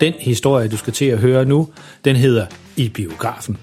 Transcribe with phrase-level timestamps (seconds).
[0.00, 1.68] Den historie, du skal til at høre nu,
[2.04, 3.58] den hedder I biografen.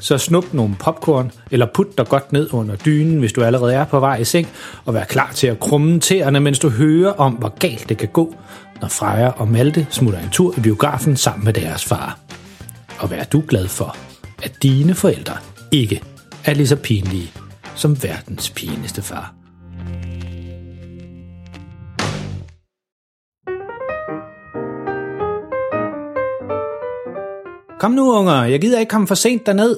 [0.00, 3.84] Så snup nogle popcorn, eller put dig godt ned under dynen, hvis du allerede er
[3.84, 4.48] på vej i seng,
[4.84, 8.08] og vær klar til at krumme tæerne, mens du hører om, hvor galt det kan
[8.08, 8.34] gå,
[8.80, 12.18] når Freja og Malte smutter en tur i biografen sammen med deres far.
[12.98, 13.96] Og vær du glad for,
[14.42, 15.36] at dine forældre
[15.72, 16.02] ikke
[16.44, 17.32] er lige så pinlige
[17.74, 19.39] som verdens pinligste far.
[27.80, 29.76] Kom nu, unger, jeg gider ikke komme for sent derned,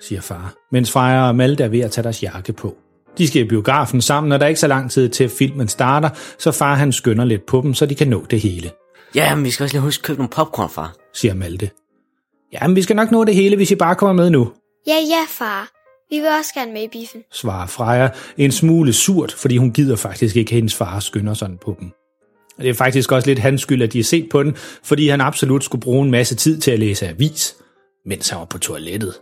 [0.00, 2.76] siger far, mens Freja og Malte er ved at tage deres jakke på.
[3.18, 6.08] De skal i biografen sammen, og der er ikke så lang tid til filmen starter,
[6.38, 8.70] så far han skynder lidt på dem, så de kan nå det hele,
[9.14, 10.94] Ja, men vi skal også lige huske at købe nogle popcorn, far.
[11.14, 11.70] siger Malte.
[12.52, 14.52] Jamen, vi skal nok nå det hele, hvis I bare kommer med nu,
[14.86, 15.68] Ja, ja, far.
[16.10, 17.20] Vi vil også gerne med i biffen.
[17.32, 21.58] svarer Freja en smule surt, fordi hun gider faktisk ikke, at hendes far skynder sådan
[21.64, 21.90] på dem.
[22.58, 25.08] Og det er faktisk også lidt hans skyld, at de har set på den, fordi
[25.08, 27.56] han absolut skulle bruge en masse tid til at læse avis,
[28.06, 29.14] mens han var på toilettet.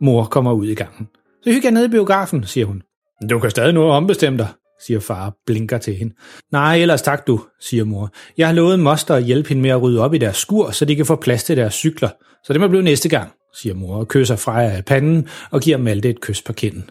[0.00, 1.08] Mor kommer ud i gangen.
[1.42, 2.82] Så hygger jeg nede i biografen, siger hun.
[3.30, 4.48] Du kan stadig nå at ombestemme dig,
[4.86, 6.14] siger far og blinker til hende.
[6.52, 8.10] Nej, ellers tak du, siger mor.
[8.38, 10.84] Jeg har lovet moster at hjælpe hende med at rydde op i deres skur, så
[10.84, 12.08] de kan få plads til deres cykler.
[12.44, 15.76] Så det må blive næste gang, siger mor og kysser Freja af panden og giver
[15.76, 16.90] Malte et kys på kinden.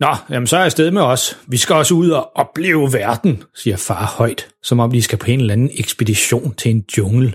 [0.00, 1.38] Nå, jamen så er jeg afsted med os.
[1.48, 5.26] Vi skal også ud og opleve verden, siger far højt, som om de skal på
[5.26, 7.32] en eller anden ekspedition til en jungle.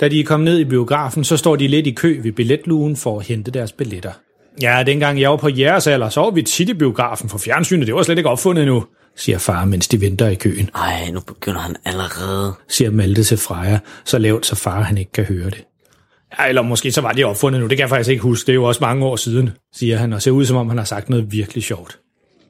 [0.00, 2.96] Da de er kommet ned i biografen, så står de lidt i kø ved billetlugen
[2.96, 4.12] for at hente deres billetter.
[4.62, 7.86] Ja, dengang jeg var på jeres alder, så var vi tit i biografen, for fjernsynet
[7.86, 8.84] det var slet ikke opfundet endnu,
[9.16, 12.52] siger far, mens de venter i køen, Ej, nu begynder han allerede.
[12.68, 15.64] siger Malte til Freja, så lavt, så far han ikke kan høre det.
[16.38, 18.52] Ja, eller måske så var det opfundet nu, det kan jeg faktisk ikke huske, det
[18.52, 20.84] er jo også mange år siden, siger han, og ser ud som om han har
[20.84, 21.98] sagt noget virkelig sjovt.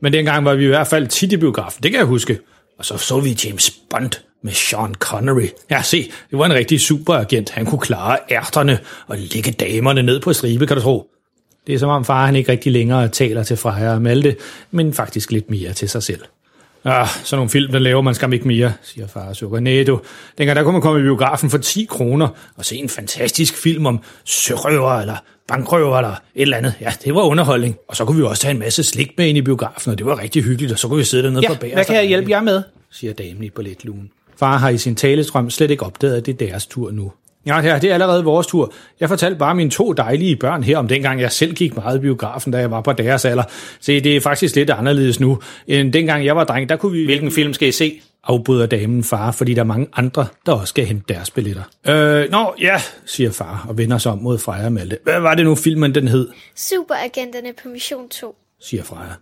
[0.00, 2.38] Men dengang var vi i hvert fald tit i biografen, det kan jeg huske.
[2.78, 4.10] Og så så vi James Bond
[4.42, 5.48] med Sean Connery.
[5.70, 7.50] Ja, se, det var en rigtig superagent.
[7.50, 11.06] Han kunne klare ærterne og lægge damerne ned på stribe, kan du tro.
[11.66, 14.36] Det er som om far han ikke rigtig længere taler til Freja og Malte,
[14.70, 16.20] men faktisk lidt mere til sig selv.
[16.84, 19.60] Ah, sådan nogle film, der laver man skam ikke mere, siger far og sukker.
[19.60, 20.00] Nej, du.
[20.38, 23.86] Dengang der kunne man komme i biografen for 10 kroner og se en fantastisk film
[23.86, 25.16] om sørøver eller
[25.48, 26.74] bankrøver eller et eller andet.
[26.80, 27.76] Ja, det var underholdning.
[27.88, 30.06] Og så kunne vi også tage en masse slik med ind i biografen, og det
[30.06, 31.74] var rigtig hyggeligt, og så kunne vi sidde dernede Ja, på bagerste.
[31.76, 32.62] hvad kan jeg hjælpe jer med?
[32.92, 34.10] siger damen i balletlugen.
[34.38, 37.12] Far har i sin talestrøm slet ikke opdaget, at det er deres tur nu.
[37.46, 38.72] Ja, ja, det er allerede vores tur.
[39.00, 42.00] Jeg fortalte bare mine to dejlige børn her om dengang jeg selv gik meget i
[42.00, 43.44] biografen, da jeg var på deres alder.
[43.80, 46.68] Se, det er faktisk lidt anderledes nu, end dengang jeg var dreng.
[46.68, 47.04] Der kunne vi...
[47.04, 48.00] Hvilken film skal I se?
[48.24, 51.62] afbryder damen far, fordi der er mange andre, der også skal hente deres billetter.
[51.88, 54.98] Øh, nå, ja, siger far og vender sig om mod Freja og Malte.
[55.04, 58.36] Hvad var det nu filmen den hed, Superagenterne på mission 2.
[58.60, 59.12] siger Freja.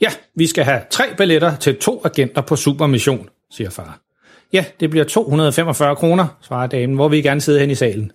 [0.00, 4.05] Ja, vi skal have tre billetter til to agenter på Supermission, siger far.
[4.52, 8.12] Ja, det bliver 245 kroner, svarer damen, hvor vi gerne sidde hen i salen.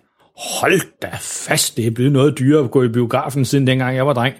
[0.60, 4.06] Hold da fast, det er blevet noget dyrere at gå i biografen, siden dengang jeg
[4.06, 4.34] var dreng,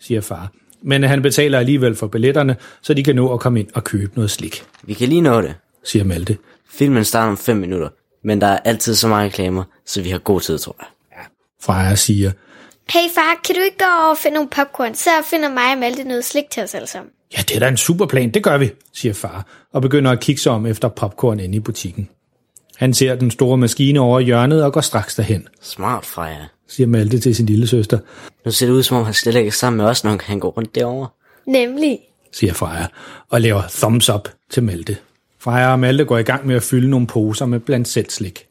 [0.00, 0.52] siger far.
[0.82, 4.12] Men han betaler alligevel for billetterne, så de kan nå at komme ind og købe
[4.14, 5.54] noget slik, Vi kan lige nå det.
[5.84, 6.36] siger Malte.
[6.70, 7.88] Filmen starter om 5 minutter,
[8.24, 10.86] men der er altid så mange reklamer, så vi har god tid, tror jeg.
[11.62, 12.30] Freja siger,
[12.90, 15.78] Hey far, kan du ikke gå over og finde nogle popcorn, så finder mig og
[15.78, 17.10] Malte noget slik til os alle sammen.
[17.36, 20.20] Ja, det er da en super plan, det gør vi, siger far, og begynder at
[20.20, 22.08] kigge sig om efter popcorn inde i butikken.
[22.76, 26.44] Han ser den store maskine over i hjørnet og går straks derhen, Smart, Freja.
[26.68, 27.98] siger Malte til sin lille søster,
[28.44, 30.38] Nu ser det ud, som om han slet ikke er sammen med os, når han
[30.38, 31.08] går rundt derovre.
[31.46, 31.98] Nemlig.
[32.32, 32.86] siger Freja,
[33.30, 34.96] og laver thumbs up til Malte.
[35.38, 38.46] Freja og Malte går i gang med at fylde nogle poser med blandt selv slik.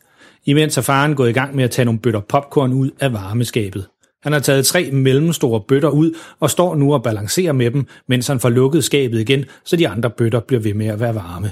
[0.46, 3.88] Imens er faren gået i gang med at tage nogle bøtter popcorn ud af varmeskabet.
[4.24, 8.28] Han har taget tre mellemstore bøtter ud og står nu og balancerer med dem, mens
[8.28, 11.52] han får lukket skabet igen, så de andre bøtter bliver ved med at være varme.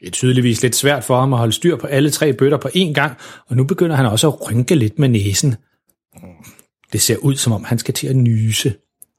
[0.00, 2.68] Det er tydeligvis lidt svært for ham at holde styr på alle tre bøtter på
[2.68, 3.16] én gang,
[3.48, 5.56] og nu begynder han også at rynke lidt med næsen.
[6.92, 8.74] Det ser ud, som om han skal til at nyse.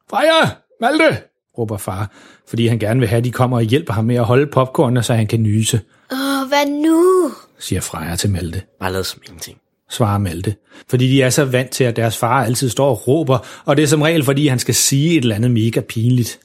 [0.10, 0.50] Freja!
[0.82, 1.18] Malte!
[1.58, 2.12] råber far,
[2.48, 5.04] fordi han gerne vil have, at de kommer og hjælper ham med at holde popcornene,
[5.04, 5.82] så han kan nyse,
[6.12, 7.32] Åh, hvad nu?
[7.60, 8.62] siger Freja til Malte.
[8.80, 9.58] Bare lad som ingenting
[9.90, 10.56] svarer Malte.
[10.90, 13.84] Fordi de er så vant til, at deres far altid står og råber, og det
[13.84, 16.40] er som regel, fordi han skal sige et eller andet mega pinligt.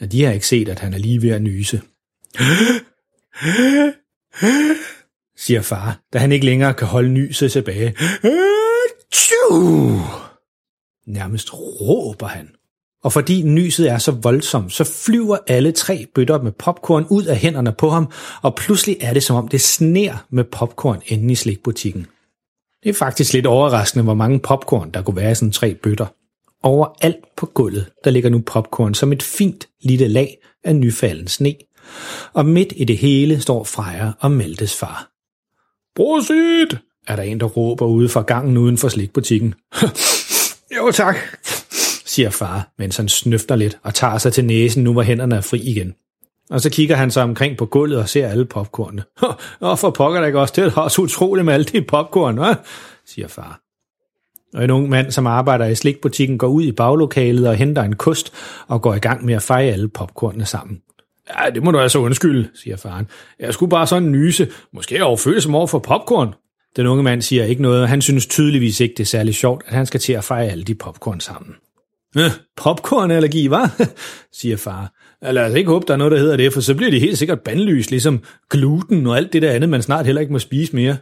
[0.00, 1.80] Ja, de har ikke set, at han er lige ved at nyse.
[5.36, 7.94] siger far, da han ikke længere kan holde nyset tilbage.
[11.06, 12.48] Nærmest råber han.
[13.04, 17.36] Og fordi nyset er så voldsomt, så flyver alle tre bøtter med popcorn ud af
[17.36, 18.12] hænderne på ham,
[18.42, 22.06] og pludselig er det som om det sner med popcorn inde i slikbutikken.
[22.86, 26.06] Det er faktisk lidt overraskende, hvor mange popcorn, der kunne være i sådan tre bøtter.
[26.62, 31.54] Overalt på gulvet, der ligger nu popcorn som et fint lille lag af nyfalden sne.
[32.32, 35.10] Og midt i det hele står Freja og Maltes far.
[35.96, 36.78] Prosit!
[37.08, 39.54] er der en, der råber ude fra gangen uden for slikbutikken.
[40.76, 41.16] jo tak,
[42.04, 45.40] siger far, mens han snøfter lidt og tager sig til næsen nu, hvor hænderne er
[45.40, 45.94] fri igen.
[46.50, 49.02] Og så kigger han sig omkring på gulvet og ser alle popcornene.
[49.60, 52.54] Og for pokker der ikke også til, at så utroligt med alle de popcorn, hva?
[53.06, 53.60] siger far.
[54.54, 57.96] Og en ung mand, som arbejder i slikbutikken, går ud i baglokalet og henter en
[57.96, 58.32] kost
[58.68, 60.82] og går i gang med at feje alle popcornene sammen.
[61.38, 63.08] Ja, det må du altså undskylde, siger faren.
[63.40, 64.48] Jeg skulle bare sådan nyse.
[64.72, 66.34] Måske overføle som over for popcorn.
[66.76, 69.62] Den unge mand siger ikke noget, og han synes tydeligvis ikke, det er særlig sjovt,
[69.66, 71.54] at han skal til at feje alle de popcorn sammen.
[72.16, 73.68] Øh, popcornallergi, hva?
[74.40, 74.92] siger far.
[75.32, 77.18] Lad os ikke håbe, der er noget, der hedder det, for så bliver de helt
[77.18, 80.76] sikkert bandlyst, ligesom gluten og alt det der andet, man snart heller ikke må spise
[80.76, 80.96] mere.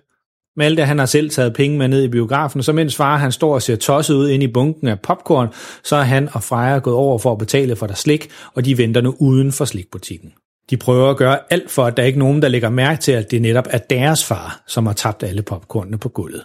[0.56, 3.54] Malte han har selv taget penge med ned i biografen, så mens far han står
[3.54, 5.48] og ser tosset ud ind i bunken af popcorn,
[5.84, 8.78] så er han og Freja gået over for at betale for der slik, og de
[8.78, 10.32] venter nu uden for slikbutikken.
[10.70, 13.12] De prøver at gøre alt for, at der ikke er nogen, der lægger mærke til,
[13.12, 16.44] at det netop er deres far, som har tabt alle popcornene på gulvet.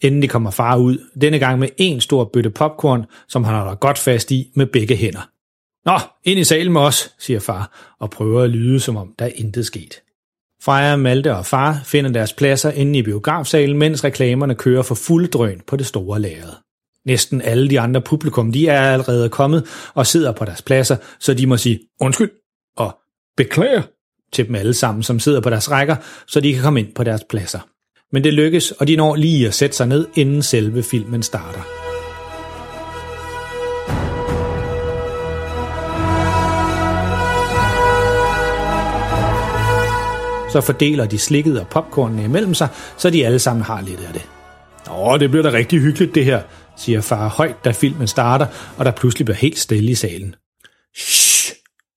[0.00, 3.98] Endelig kommer far ud, denne gang med en stor bøtte popcorn, som han holder godt
[3.98, 5.28] fast i med begge hænder.
[5.84, 9.24] Nå, ind i salen med os, siger far, og prøver at lyde, som om der
[9.24, 10.02] er intet sket.
[10.62, 15.28] Freja, Malte og far finder deres pladser inde i biografsalen, mens reklamerne kører for fuld
[15.28, 16.52] drøn på det store lærred.
[17.06, 21.34] Næsten alle de andre publikum, de er allerede kommet og sidder på deres pladser, så
[21.34, 22.30] de må sige undskyld
[22.76, 22.98] og
[23.36, 23.82] beklager
[24.32, 25.96] til dem alle sammen, som sidder på deres rækker,
[26.26, 27.60] så de kan komme ind på deres pladser.
[28.12, 31.79] Men det lykkes, og de når lige at sætte sig ned, inden selve filmen starter.
[40.52, 44.12] Så fordeler de slikket og popcornene imellem sig, så de alle sammen har lidt af
[44.12, 44.22] det.
[44.90, 46.42] Åh, det bliver da rigtig hyggeligt det her,
[46.76, 50.34] siger far højt, da filmen starter, og der pludselig bliver helt stille i salen.
[50.96, 51.54] Shh,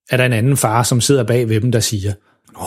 [0.10, 2.14] er der en anden far, som sidder bag ved dem, der siger.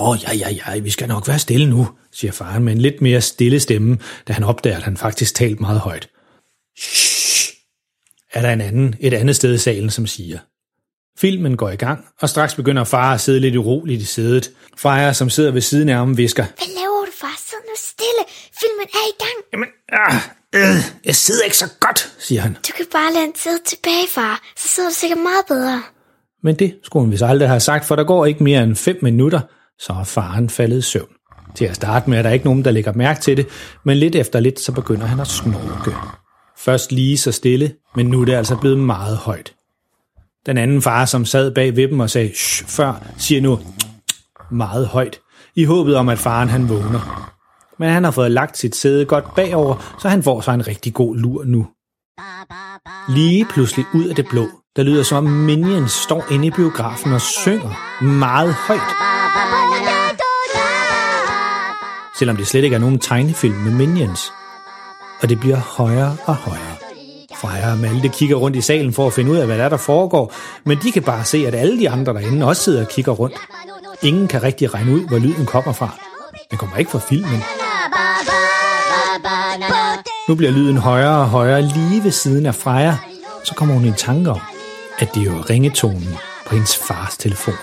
[0.00, 3.02] Åh, ja, ja, ja, vi skal nok være stille nu, siger faren med en lidt
[3.02, 3.98] mere stille stemme,
[4.28, 6.08] da han opdager, at han faktisk talt meget højt.
[6.78, 7.54] Shh,
[8.32, 10.38] er der en anden, et andet sted i salen, som siger.
[11.18, 14.50] Filmen går i gang, og straks begynder far at sidde lidt uroligt i sædet.
[14.76, 16.44] Freja, som sidder ved siden af ham, visker.
[16.44, 17.34] Hvad laver du, far?
[17.46, 18.22] Sid nu stille.
[18.60, 19.38] Filmen er i gang.
[19.52, 20.14] Jamen, ah,
[20.54, 22.52] øh, jeg sidder ikke så godt, siger han.
[22.54, 24.42] Du kan bare lade en tid tilbage, far.
[24.56, 25.82] Så sidder du sikkert meget bedre.
[26.42, 28.98] Men det skulle hun vist aldrig have sagt, for der går ikke mere end fem
[29.02, 29.40] minutter,
[29.78, 31.08] så er faren faldet i søvn.
[31.54, 33.46] Til at starte med er der ikke nogen, der lægger mærke til det,
[33.84, 35.96] men lidt efter lidt, så begynder han at snorke.
[36.58, 39.55] Først lige så stille, men nu er det altså blevet meget højt.
[40.46, 43.58] Den anden far, som sad bag ved dem og sagde shh før, siger nu
[44.50, 45.18] meget højt,
[45.56, 47.32] i håbet om, at faren han vågner.
[47.78, 50.94] Men han har fået lagt sit sæde godt bagover, så han får sig en rigtig
[50.94, 51.66] god lur nu.
[53.08, 57.12] Lige pludselig ud af det blå, der lyder som om Minions står inde i biografen
[57.12, 58.92] og synger meget højt.
[62.18, 64.32] Selvom det slet ikke er nogen tegnefilm med Minions.
[65.22, 66.75] Og det bliver højere og højere.
[67.40, 69.68] Freja og Malte kigger rundt i salen for at finde ud af, hvad der, er,
[69.68, 72.88] der foregår, men de kan bare se, at alle de andre derinde også sidder og
[72.88, 73.36] kigger rundt.
[74.02, 75.88] Ingen kan rigtig regne ud, hvor lyden kommer fra.
[76.50, 77.42] Den kommer ikke fra filmen.
[80.28, 82.96] Nu bliver lyden højere og højere lige ved siden af Freja.
[83.44, 84.40] Så kommer hun i tanke om,
[84.98, 86.16] at det er jo ringetonen
[86.46, 87.54] på hendes fars telefon.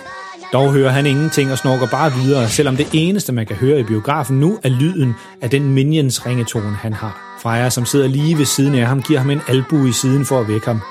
[0.53, 3.84] Dog hører han ingenting og snorker bare videre, selvom det eneste, man kan høre i
[3.84, 7.33] biografen nu, er lyden af den Minions ringetone, han har.
[7.43, 10.39] Freja, som sidder lige ved siden af ham, giver ham en albu i siden for
[10.39, 10.81] at vække ham.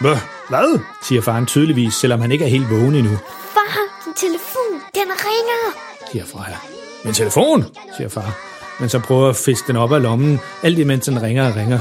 [0.00, 0.78] Hvad?
[1.02, 3.16] siger faren tydeligvis, selvom han ikke er helt vågen endnu,
[3.54, 5.78] Far, din telefon, den ringer.
[6.12, 6.56] siger Freja.
[7.04, 7.64] Min telefon,
[7.96, 8.38] siger far.
[8.80, 11.78] men så prøver at fiske den op af lommen, alt imens den ringer og ringer.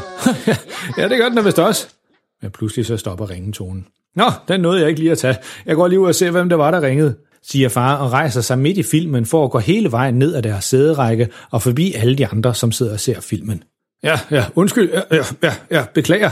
[0.98, 1.88] ja, det gør den da vist også.
[2.41, 3.88] Men pludselig så stopper ringetonen.
[4.15, 5.38] Nå, den nåede jeg ikke lige at tage.
[5.65, 8.42] Jeg går lige ud og ser, hvem det var, der ringede, siger far og rejser
[8.42, 11.94] sig midt i filmen for at gå hele vejen ned ad deres sæderække og forbi
[11.94, 13.64] alle de andre, som sidder og ser filmen.
[14.04, 16.30] Ja, ja, undskyld, ja, ja, ja, ja beklager,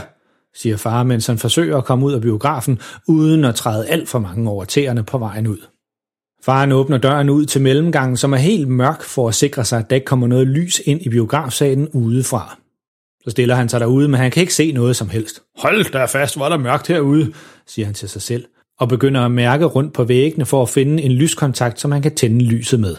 [0.54, 4.18] siger far, mens han forsøger at komme ud af biografen, uden at træde alt for
[4.18, 5.58] mange over tæerne på vejen ud.
[6.44, 9.90] Faren åbner døren ud til mellemgangen, som er helt mørk for at sikre sig, at
[9.90, 12.58] der ikke kommer noget lys ind i biografsalen udefra.
[13.24, 15.42] Så stiller han sig derude, men han kan ikke se noget som helst.
[15.58, 17.32] Hold da fast, hvor er der mørkt herude,
[17.66, 18.44] siger han til sig selv,
[18.80, 22.14] og begynder at mærke rundt på væggene for at finde en lyskontakt, som han kan
[22.14, 22.96] tænde lyset med.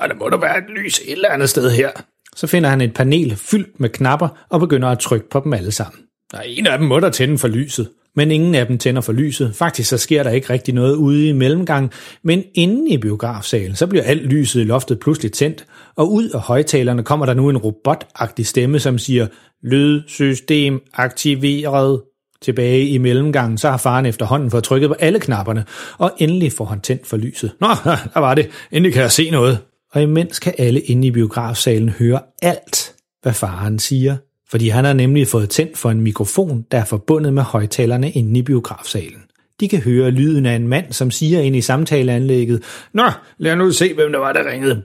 [0.00, 1.90] Ja, der må der være et lys et eller andet sted her.
[2.36, 5.72] Så finder han et panel fyldt med knapper og begynder at trykke på dem alle
[5.72, 6.00] sammen.
[6.32, 9.00] Der er en af dem må der tænde for lyset, men ingen af dem tænder
[9.00, 9.54] for lyset.
[9.54, 11.92] Faktisk så sker der ikke rigtig noget ude i mellemgang,
[12.22, 16.40] men inde i biografsalen, så bliver alt lyset i loftet pludselig tændt, og ud af
[16.40, 19.26] højtalerne kommer der nu en robotagtig stemme, som siger,
[19.62, 22.02] lydsystem aktiveret.
[22.42, 25.64] Tilbage i mellemgangen, så har faren efterhånden fået trykket på alle knapperne,
[25.98, 27.52] og endelig får han tændt for lyset.
[27.60, 27.68] Nå,
[28.14, 28.48] der var det.
[28.72, 29.58] Endelig kan jeg se noget.
[29.92, 34.16] Og imens kan alle inde i biografsalen høre alt, hvad faren siger
[34.50, 38.38] fordi han har nemlig fået tændt for en mikrofon, der er forbundet med højtalerne inde
[38.38, 39.22] i biografsalen.
[39.60, 42.62] De kan høre lyden af en mand, som siger ind i samtaleanlægget,
[42.92, 44.82] Nå, lad nu se, hvem der var, der ringede.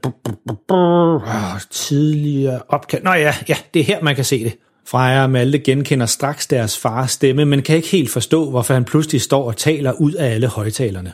[0.69, 1.21] Oh,
[1.71, 3.03] tidligere opkald.
[3.03, 4.57] Nå ja, ja, det er her, man kan se det.
[4.91, 8.85] Freja og Malte genkender straks deres fars stemme, men kan ikke helt forstå, hvorfor han
[8.85, 11.13] pludselig står og taler ud af alle højtalerne.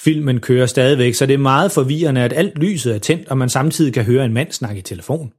[0.00, 3.48] Filmen kører stadigvæk, så det er meget forvirrende, at alt lyset er tændt, og man
[3.48, 5.32] samtidig kan høre en mand snakke i telefon.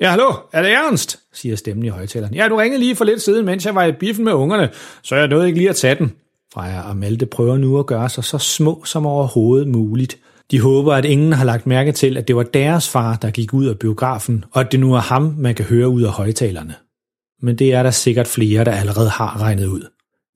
[0.00, 1.18] Ja, hallo, er det Ernst?
[1.32, 2.34] siger stemmen i højtaleren.
[2.34, 4.70] Ja, du ringede lige for lidt siden, mens jeg var i biffen med ungerne,
[5.02, 6.12] så jeg nåede ikke lige at tage den.
[6.54, 10.18] Freja og Malte prøver nu at gøre sig så små som overhovedet muligt.
[10.50, 13.54] De håber, at ingen har lagt mærke til, at det var deres far, der gik
[13.54, 16.74] ud af biografen, og at det nu er ham, man kan høre ud af højtalerne.
[17.44, 19.82] Men det er der sikkert flere, der allerede har regnet ud.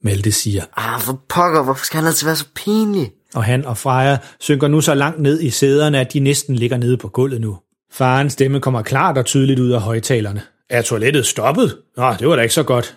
[0.05, 3.11] Malte siger, Ah, for pokker, hvorfor skal han altid være så pinlig?
[3.35, 6.77] og han og Freja synker nu så langt ned i sæderne, at de næsten ligger
[6.77, 7.59] nede på gulvet nu.
[7.93, 10.43] Farens stemme kommer klart og tydeligt ud af højtalerne.
[10.71, 11.77] Er toilettet stoppet?
[11.97, 12.97] Nå, det var da ikke så godt.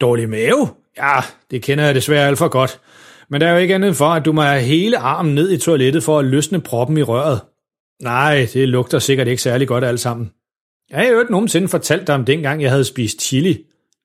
[0.00, 0.68] Dårlig mave?
[0.96, 2.80] Ja, det kender jeg desværre alt for godt.
[3.30, 5.58] Men der er jo ikke andet for, at du må have hele armen ned i
[5.58, 7.40] toilettet for at løsne proppen i røret.
[8.02, 10.30] Nej, det lugter sikkert ikke særlig godt alt sammen.
[10.90, 13.58] Jeg har jo ikke nogensinde fortalt dig om dengang, jeg havde spist chili.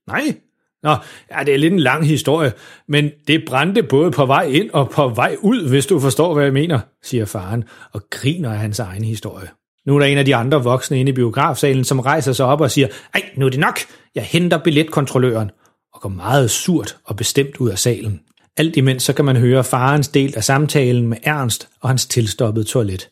[0.07, 0.35] Nej?
[0.83, 0.95] Nå,
[1.31, 2.53] ja, det er lidt en lang historie,
[2.87, 6.43] men det brændte både på vej ind og på vej ud, hvis du forstår, hvad
[6.43, 9.47] jeg mener, siger faren og griner af hans egen historie.
[9.85, 12.61] Nu er der en af de andre voksne inde i biografsalen, som rejser sig op
[12.61, 13.79] og siger, ej, nu er det nok,
[14.15, 15.51] jeg henter billetkontrolløren,
[15.93, 18.21] og går meget surt og bestemt ud af salen.
[18.57, 22.65] Alt imens så kan man høre farens del af samtalen med Ernst og hans tilstoppede
[22.65, 23.09] toilet.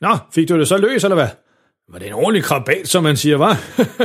[0.00, 1.28] Nå, fik du det så løs, eller hvad?
[1.92, 3.60] Var det en ordentlig krabat, som man siger, var?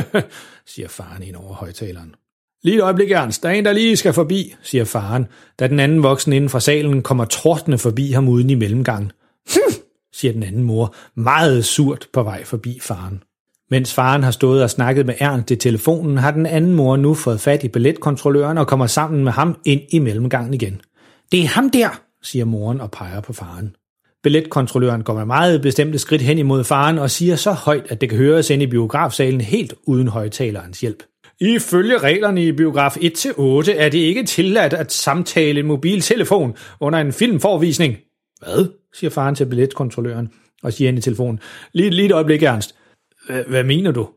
[0.74, 2.16] siger faren ind over højtaleren.
[2.64, 3.44] Lige et øjeblik, Ernst.
[3.44, 5.28] Der er en, der lige skal forbi, siger faren,
[5.60, 9.12] da den anden voksen inden fra salen kommer trådende forbi ham uden i mellemgangen.
[9.54, 9.74] Hm,
[10.14, 13.24] siger den anden mor, meget surt på vej forbi faren.
[13.70, 17.14] Mens faren har stået og snakket med Ernst i telefonen, har den anden mor nu
[17.14, 20.82] fået fat i billetkontrolløren og kommer sammen med ham ind i mellemgangen igen.
[21.32, 23.76] Det er ham der, siger moren og peger på faren.
[24.24, 28.10] Billetkontrolløren går med meget bestemte skridt hen imod faren og siger så højt, at det
[28.10, 31.04] kan høres ind i biografsalen helt uden højtalerens hjælp.
[31.40, 33.02] Ifølge reglerne i biograf 1-8
[33.78, 37.98] er det ikke tilladt at samtale en mobiltelefon under en filmforvisning.
[38.40, 38.66] Hvad?
[38.94, 40.30] siger faren til billetkontrolløren
[40.64, 41.40] og siger ind i telefonen.
[41.74, 42.76] Lige, lige et øjeblik, Ernst.
[43.48, 44.10] Hvad mener du?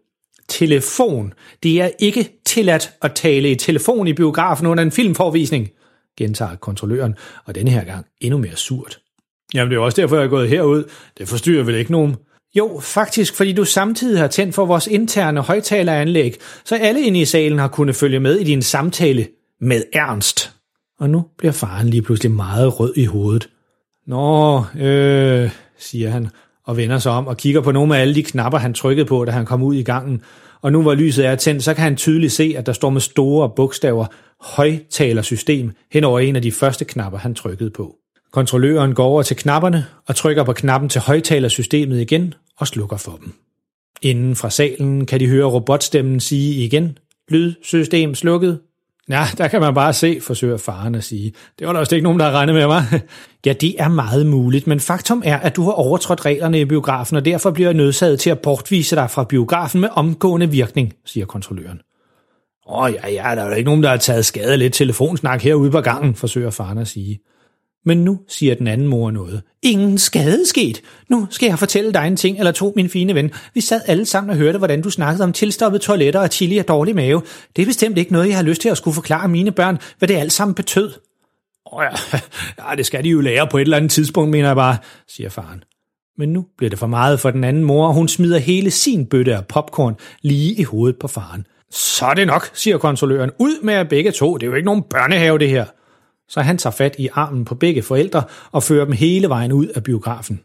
[0.49, 1.33] Telefon.
[1.63, 5.71] Det er ikke tilladt at tale i telefon i biografen under en filmforvisning,
[6.19, 9.01] gentager kontrolløren, og denne her gang endnu mere surt.
[9.55, 10.85] Jamen det er også derfor, jeg er gået herud.
[11.19, 12.17] Det forstyrrer vel ikke nogen?
[12.57, 17.25] Jo, faktisk, fordi du samtidig har tændt for vores interne højtaleranlæg, så alle inde i
[17.25, 19.27] salen har kunnet følge med i din samtale
[19.61, 20.53] med Ernst.
[21.01, 23.49] Og nu bliver faren lige pludselig meget rød i hovedet.
[24.07, 26.29] Nå, øh, siger han,
[26.67, 29.25] og vender sig om og kigger på nogle af alle de knapper, han trykkede på,
[29.25, 30.23] da han kom ud i gangen.
[30.63, 33.01] Og nu hvor lyset er tændt, så kan han tydeligt se, at der står med
[33.01, 34.07] store bogstaver
[34.41, 37.97] højtalersystem hen over en af de første knapper, han trykkede på.
[38.35, 43.19] Kontrolløren går over til knapperne og trykker på knappen til højtalersystemet igen og slukker for
[43.25, 43.35] dem.
[44.03, 46.99] Inden fra salen kan de høre robotstemmen sige igen,
[47.29, 48.61] lydsystem slukket.
[49.09, 51.33] Ja, der kan man bare se, forsøger faren at sige.
[51.59, 52.85] Det var der også ikke nogen, der har regnet med mig.
[53.47, 57.17] Ja, det er meget muligt, men faktum er, at du har overtrådt reglerne i biografen,
[57.17, 61.27] og derfor bliver jeg nødsaget til at bortvise dig fra biografen med omgående virkning, siger
[61.27, 61.81] kontrolløren.
[62.69, 65.71] Åh ja, ja, der er jo ikke nogen, der har taget skade lidt telefonsnak herude
[65.71, 67.21] på gangen, forsøger faren at sige.
[67.85, 69.43] Men nu siger den anden mor noget.
[69.63, 70.81] Ingen skade sket.
[71.09, 73.31] Nu skal jeg fortælle dig en ting eller to, min fine ven.
[73.55, 76.69] Vi sad alle sammen og hørte, hvordan du snakkede om tilstoppet toiletter og chili og
[76.69, 77.23] dårlig mave.
[77.57, 80.09] Det er bestemt ikke noget, jeg har lyst til at skulle forklare mine børn, hvad
[80.09, 80.93] det alt sammen betød.
[81.73, 82.19] Åh ja,
[82.71, 84.77] ja, det skal de jo lære på et eller andet tidspunkt, mener jeg bare,
[85.09, 85.65] siger faren.
[86.19, 89.07] Men nu bliver det for meget for den anden mor, og hun smider hele sin
[89.07, 91.47] bøtte af popcorn lige i hovedet på faren.
[91.71, 93.31] Så er det nok, siger konsuløren.
[93.39, 95.65] Ud med jer begge to, det er jo ikke nogen børnehave det her.
[96.29, 99.67] Så han tager fat i armen på begge forældre og fører dem hele vejen ud
[99.67, 100.41] af biografen.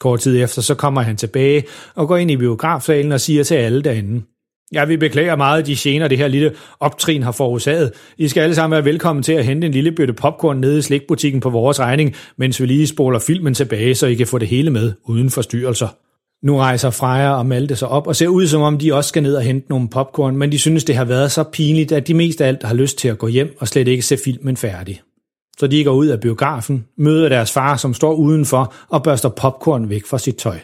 [0.00, 3.54] Kort tid efter så kommer han tilbage og går ind i biografsalen og siger til
[3.54, 4.22] alle derinde,
[4.72, 7.92] Ja, vi beklager meget de gener, det her lille optrin har forårsaget.
[8.18, 10.82] I skal alle sammen være velkommen til at hente en lille bøtte popcorn nede i
[10.82, 14.48] slikbutikken på vores regning, mens vi lige spoler filmen tilbage, så I kan få det
[14.48, 15.88] hele med uden forstyrrelser.
[16.42, 19.22] Nu rejser Freja og Malte sig op og ser ud som om de også skal
[19.22, 22.14] ned og hente nogle popcorn, men de synes det har været så pinligt, at de
[22.14, 25.02] mest af alt har lyst til at gå hjem og slet ikke se filmen færdig.
[25.58, 29.88] Så de går ud af biografen, møder deres far, som står udenfor og børster popcorn
[29.88, 30.58] væk fra sit tøj.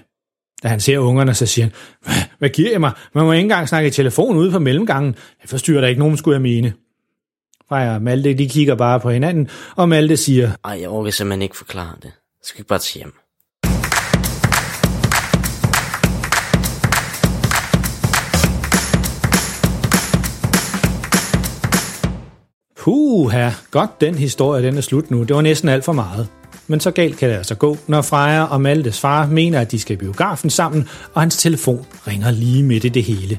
[0.62, 1.68] Da han ser ungerne, så siger
[2.02, 2.92] han, hvad giver jeg mig?
[3.14, 5.14] Man må ikke engang snakke i telefon ude på mellemgangen.
[5.42, 6.72] Jeg forstyrrer da ikke nogen, skulle jeg mene.
[7.68, 11.42] Freja og Malte, de kigger bare på hinanden, og Malte siger, Ej, jeg orker simpelthen
[11.42, 12.12] ikke forklare det.
[12.42, 13.23] Skal vi bare til hjem?
[22.84, 25.22] Puha, godt den historie, den er slut nu.
[25.22, 26.28] Det var næsten alt for meget.
[26.66, 29.78] Men så galt kan det altså gå, når Freja og Maltes far mener, at de
[29.78, 33.38] skal i biografen sammen, og hans telefon ringer lige midt i det hele.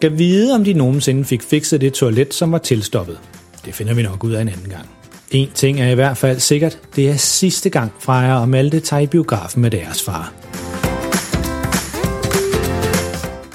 [0.00, 3.18] Kan vide, om de nogensinde fik fikset det toilet, som var tilstoppet.
[3.64, 4.86] Det finder vi nok ud af en anden gang.
[5.30, 9.00] En ting er i hvert fald sikkert, det er sidste gang Freja og Malte tager
[9.00, 10.32] i biografen med deres far.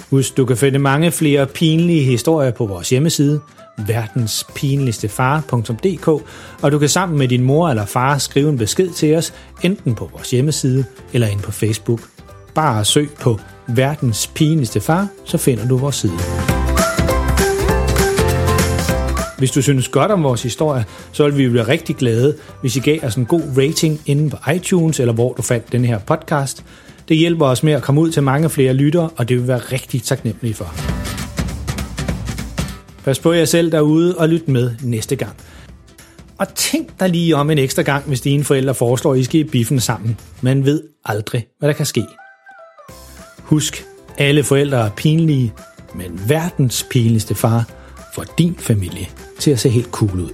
[0.10, 3.42] Husk, du kan finde mange flere pinlige historier på vores hjemmeside,
[3.88, 6.08] verdenspinligstefar.dk,
[6.62, 9.34] og du kan sammen med din mor eller far skrive en besked til os,
[9.64, 12.00] enten på vores hjemmeside eller ind på Facebook.
[12.56, 16.20] Bare søg på Verdens Pinligste Far, så finder du vores side.
[19.38, 22.80] Hvis du synes godt om vores historie, så vil vi blive rigtig glade, hvis I
[22.80, 26.66] gav os en god rating inde på iTunes, eller hvor du fandt den her podcast.
[27.10, 29.58] Det hjælper os med at komme ud til mange flere lyttere, og det vil være
[29.58, 30.74] rigtig taknemmelige for.
[33.04, 35.36] Pas på jer selv derude og lyt med næste gang.
[36.38, 39.40] Og tænk dig lige om en ekstra gang, hvis dine forældre foreslår, at I skal
[39.40, 40.20] i biffen sammen.
[40.42, 42.06] Man ved aldrig, hvad der kan ske.
[43.40, 43.86] Husk,
[44.18, 45.54] alle forældre er pinlige,
[45.96, 47.70] men verdens pinligste far
[48.16, 49.08] får din familie
[49.40, 50.34] til at se helt cool ud.